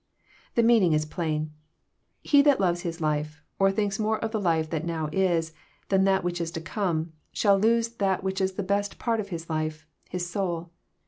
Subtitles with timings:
[0.55, 1.51] The meaning is plain:
[1.87, 1.91] <<
[2.23, 5.53] He that loves his life, or thinks more of the life that now is
[5.89, 9.29] than that which is to come, shall lose that which is the best part of
[9.29, 10.71] his life, his soul.